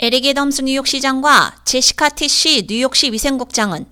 에릭 0.00 0.26
애덤스 0.26 0.62
뉴욕시장과 0.62 1.56
제시카 1.64 2.08
티시 2.08 2.68
뉴욕시 2.70 3.10
위생국장은 3.10 3.84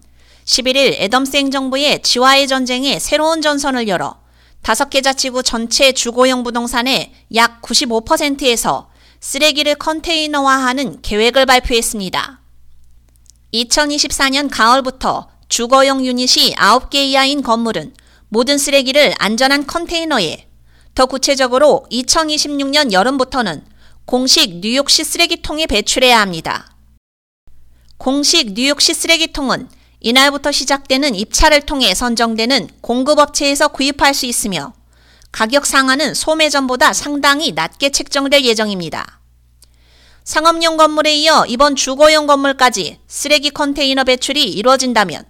11일 0.44 1.00
애덤스 1.00 1.36
행정부의 1.36 2.00
지와의 2.02 2.46
전쟁에 2.46 3.00
새로운 3.00 3.42
전선을 3.42 3.88
열어 3.88 4.14
다섯 4.62 4.88
개 4.88 5.00
자치구 5.00 5.42
전체 5.42 5.90
주거용 5.90 6.44
부동산의 6.44 7.12
약 7.34 7.60
95%에서 7.60 8.88
쓰레기를 9.18 9.74
컨테이너화하는 9.74 11.02
계획을 11.02 11.44
발표했습니다. 11.44 12.40
2024년 13.52 14.48
가을부터 14.48 15.28
주거용 15.48 16.06
유닛이 16.06 16.54
9개 16.54 16.94
이하인 16.98 17.42
건물은 17.42 17.94
모든 18.28 18.58
쓰레기를 18.58 19.12
안전한 19.18 19.66
컨테이너에, 19.66 20.46
더 20.94 21.06
구체적으로 21.06 21.84
2026년 21.90 22.92
여름부터는 22.92 23.64
공식 24.06 24.60
뉴욕시 24.60 25.02
쓰레기통에 25.02 25.66
배출해야 25.66 26.20
합니다. 26.20 26.76
공식 27.98 28.52
뉴욕시 28.52 28.94
쓰레기통은 28.94 29.68
이날부터 29.98 30.52
시작되는 30.52 31.16
입찰을 31.16 31.62
통해 31.62 31.92
선정되는 31.92 32.68
공급업체에서 32.82 33.66
구입할 33.66 34.14
수 34.14 34.26
있으며 34.26 34.74
가격 35.32 35.66
상한은 35.66 36.14
소매점보다 36.14 36.92
상당히 36.92 37.50
낮게 37.50 37.90
책정될 37.90 38.44
예정입니다. 38.44 39.18
상업용 40.22 40.76
건물에 40.76 41.12
이어 41.16 41.44
이번 41.48 41.74
주거용 41.74 42.28
건물까지 42.28 43.00
쓰레기 43.08 43.50
컨테이너 43.50 44.04
배출이 44.04 44.44
이루어진다면 44.44 45.24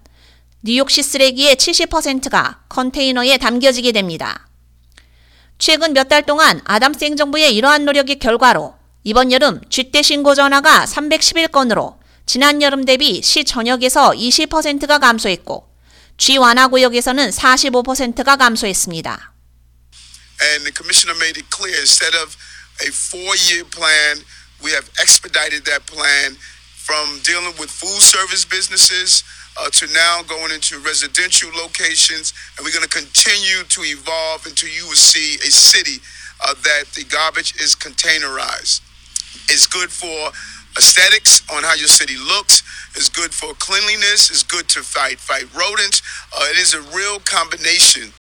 뉴욕시 0.61 1.03
쓰레기의 1.03 1.57
70%가 1.57 2.61
컨테이너에 2.69 3.39
담겨지게 3.39 3.93
됩니다. 3.93 4.46
최근 5.59 5.93
몇 5.93 6.09
달 6.09 6.23
동안 6.25 6.61
아담스 6.65 7.05
행정부의 7.05 7.55
이러한 7.55 7.85
노력의 7.85 8.19
결과로 8.19 8.75
이번 9.05 9.33
여름 9.33 9.61
쥐떼 9.71 10.03
신고 10.03 10.35
전화가 10.35 10.85
311건으로 10.85 11.99
지난 12.27 12.61
여름 12.61 12.85
대비 12.85 13.23
시 13.23 13.45
전역에서 13.45 14.11
20%가 14.13 14.99
감소했고 14.99 15.69
쥐 16.19 16.37
완화 16.39 16.69
구역에서는 16.69 17.31
45%가 17.31 18.37
감소했습니다. 18.37 19.33
And 20.41 20.65
the 20.65 20.73
commissioner 20.75 21.17
made 21.17 21.39
it 21.41 21.49
clear 21.51 21.79
instead 21.81 22.15
of 22.15 22.37
a 22.85 22.91
four-year 22.93 23.65
plan, 23.71 24.21
we 24.63 24.73
have 24.73 24.85
expedited 25.01 25.65
that 25.65 25.87
plan 25.87 26.37
from 26.85 27.21
dealing 27.23 27.57
with 27.57 27.71
food 27.73 28.03
service 28.03 28.45
businesses 28.45 29.25
uh, 29.60 29.70
to 29.70 29.88
now 29.94 30.24
going 30.28 30.52
into 30.52 30.80
residential 30.80 31.50
locations, 31.56 32.34
and 32.58 32.66
we're 32.66 32.72
going 32.74 32.88
to 32.88 32.90
continue 32.90 33.64
to 33.68 33.82
evolve 33.84 34.46
until 34.46 34.70
you 34.70 34.88
will 34.88 34.96
see 34.96 35.36
a 35.46 35.52
city 35.52 36.00
uh, 36.44 36.54
that 36.64 36.86
the 36.96 37.04
garbage 37.04 37.54
is 37.60 37.76
containerized. 37.76 38.82
It's 39.50 39.68
good 39.68 39.92
for 39.92 40.32
aesthetics 40.78 41.44
on 41.52 41.64
how 41.64 41.76
your 41.76 41.88
city 41.88 42.18
looks. 42.18 42.64
It's 42.96 43.10
good 43.10 43.34
for 43.34 43.54
cleanliness. 43.60 44.30
It's 44.30 44.44
good 44.44 44.68
to 44.70 44.82
fight 44.82 45.20
fight 45.20 45.48
rodents. 45.54 46.02
Uh, 46.34 46.48
it 46.52 46.58
is 46.58 46.74
a 46.74 46.82
real 46.96 47.20
combination. 47.20 48.14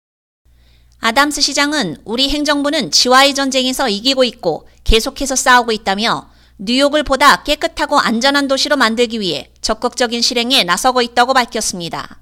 아담스 1.02 1.40
시장은 1.40 1.98
우리 2.04 2.30
행정부는 2.30 2.92
지와의 2.92 3.34
전쟁에서 3.34 3.88
이기고 3.88 4.26
있고 4.26 4.68
계속해서 4.84 5.36
싸우고 5.36 5.72
있다며 5.72 6.30
뉴욕을 6.58 7.04
보다 7.04 7.42
깨끗하고 7.44 7.98
안전한 7.98 8.50
도시로 8.50 8.76
만들기 8.76 9.22
위해 9.22 9.50
적극적인 9.65 10.21
실행에 10.21 10.63
나서고 10.63 11.01
있다고 11.01 11.33
밝혔습니다. 11.33 12.21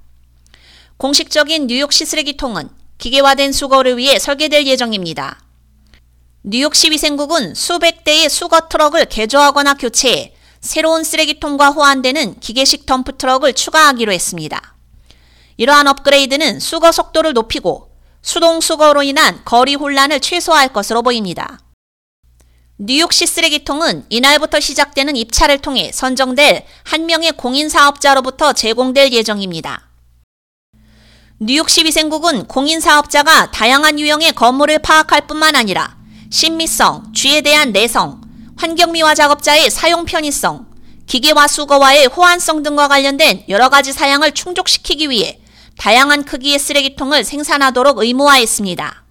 공식적인 0.96 1.66
뉴욕시 1.66 2.06
쓰레기통은 2.06 2.70
기계화된 2.98 3.52
수거를 3.52 3.98
위해 3.98 4.20
설계될 4.20 4.64
예정입니다. 4.66 5.40
뉴욕시 6.44 6.92
위생국은 6.92 7.56
수백 7.56 8.04
대의 8.04 8.30
수거 8.30 8.68
트럭을 8.68 9.06
개조하거나 9.06 9.74
교체해 9.74 10.34
새로운 10.60 11.02
쓰레기통과 11.02 11.70
호환되는 11.70 12.38
기계식 12.38 12.86
덤프 12.86 13.16
트럭을 13.16 13.54
추가하기로 13.54 14.12
했습니다. 14.12 14.76
이러한 15.56 15.88
업그레이드는 15.88 16.60
수거 16.60 16.92
속도를 16.92 17.32
높이고 17.32 17.90
수동 18.22 18.60
수거로 18.60 19.02
인한 19.02 19.42
거리 19.44 19.74
혼란을 19.74 20.20
최소화할 20.20 20.72
것으로 20.72 21.02
보입니다. 21.02 21.58
뉴욕시 22.84 23.28
쓰레기통은 23.28 24.06
이날부터 24.08 24.58
시작되는 24.58 25.14
입찰을 25.14 25.58
통해 25.58 25.92
선정될 25.94 26.64
한 26.82 27.06
명의 27.06 27.30
공인 27.30 27.68
사업자로부터 27.68 28.54
제공될 28.54 29.12
예정입니다. 29.12 29.88
뉴욕시 31.38 31.84
위생국은 31.84 32.48
공인 32.48 32.80
사업자가 32.80 33.52
다양한 33.52 34.00
유형의 34.00 34.32
건물을 34.32 34.80
파악할 34.80 35.28
뿐만 35.28 35.54
아니라 35.54 35.96
신미성, 36.32 37.12
쥐에 37.14 37.42
대한 37.42 37.70
내성, 37.70 38.20
환경미화 38.56 39.14
작업자의 39.14 39.70
사용 39.70 40.04
편의성, 40.04 40.66
기계화 41.06 41.46
수거와의 41.46 42.06
호환성 42.06 42.64
등과 42.64 42.88
관련된 42.88 43.44
여러 43.48 43.68
가지 43.68 43.92
사양을 43.92 44.32
충족시키기 44.32 45.08
위해 45.08 45.38
다양한 45.78 46.24
크기의 46.24 46.58
쓰레기통을 46.58 47.22
생산하도록 47.22 47.98
의무화했습니다. 47.98 49.04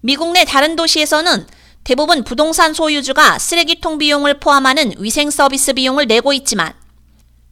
미국 0.00 0.32
내 0.32 0.46
다른 0.46 0.76
도시에서는 0.76 1.46
대부분 1.84 2.24
부동산 2.24 2.74
소유주가 2.74 3.38
쓰레기통 3.38 3.98
비용을 3.98 4.38
포함하는 4.38 4.94
위생 4.98 5.30
서비스 5.30 5.72
비용을 5.72 6.06
내고 6.06 6.32
있지만 6.32 6.74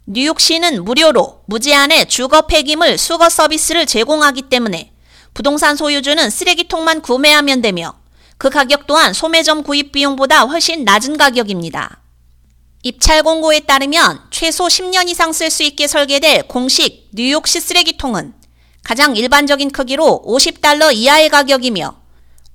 뉴욕시는 0.06 0.84
무료로 0.84 1.42
무제한의 1.46 2.06
주거 2.08 2.42
폐기물 2.42 2.98
수거 2.98 3.28
서비스를 3.28 3.86
제공하기 3.86 4.42
때문에 4.42 4.92
부동산 5.34 5.76
소유주는 5.76 6.30
쓰레기통만 6.30 7.02
구매하면 7.02 7.62
되며 7.62 7.94
그 8.38 8.50
가격 8.50 8.86
또한 8.86 9.12
소매점 9.12 9.64
구입 9.64 9.92
비용보다 9.92 10.42
훨씬 10.42 10.84
낮은 10.84 11.16
가격입니다. 11.16 12.00
입찰 12.84 13.22
공고에 13.22 13.60
따르면 13.60 14.20
최소 14.30 14.66
10년 14.66 15.08
이상 15.08 15.32
쓸 15.32 15.50
수 15.50 15.62
있게 15.64 15.86
설계될 15.86 16.46
공식 16.48 17.08
뉴욕시 17.12 17.60
쓰레기통은 17.60 18.34
가장 18.84 19.16
일반적인 19.16 19.70
크기로 19.70 20.22
50달러 20.26 20.94
이하의 20.94 21.28
가격이며 21.28 22.07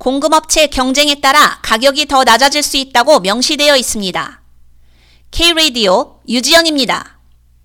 공급업체 0.04 0.68
경쟁에 0.68 1.22
따라 1.22 1.60
가격이 1.62 2.08
더 2.08 2.26
낮아질 2.26 2.62
수 2.62 2.76
있다고 2.76 3.22
명시되어 3.22 3.78
있습니다. 3.78 4.42
K-Radio 5.32 6.20
유지연입니다. 6.28 7.13